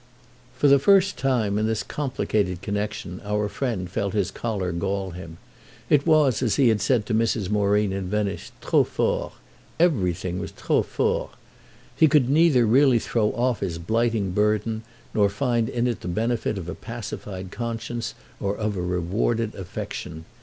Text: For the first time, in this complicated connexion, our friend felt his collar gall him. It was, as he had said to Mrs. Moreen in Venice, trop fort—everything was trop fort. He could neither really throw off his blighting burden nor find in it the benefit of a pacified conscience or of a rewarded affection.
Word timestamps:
For 0.55 0.67
the 0.67 0.79
first 0.79 1.15
time, 1.15 1.59
in 1.59 1.67
this 1.67 1.83
complicated 1.83 2.63
connexion, 2.63 3.21
our 3.23 3.47
friend 3.47 3.87
felt 3.87 4.15
his 4.15 4.31
collar 4.31 4.71
gall 4.71 5.11
him. 5.11 5.37
It 5.91 6.07
was, 6.07 6.41
as 6.41 6.55
he 6.55 6.69
had 6.69 6.81
said 6.81 7.05
to 7.05 7.13
Mrs. 7.13 7.51
Moreen 7.51 7.93
in 7.93 8.09
Venice, 8.09 8.51
trop 8.61 8.87
fort—everything 8.87 10.39
was 10.39 10.53
trop 10.53 10.87
fort. 10.87 11.35
He 11.95 12.07
could 12.07 12.31
neither 12.31 12.65
really 12.65 12.97
throw 12.97 13.29
off 13.33 13.59
his 13.59 13.77
blighting 13.77 14.31
burden 14.31 14.81
nor 15.13 15.29
find 15.29 15.69
in 15.69 15.85
it 15.85 16.01
the 16.01 16.07
benefit 16.07 16.57
of 16.57 16.67
a 16.67 16.73
pacified 16.73 17.51
conscience 17.51 18.15
or 18.39 18.57
of 18.57 18.75
a 18.75 18.81
rewarded 18.81 19.53
affection. 19.53 20.25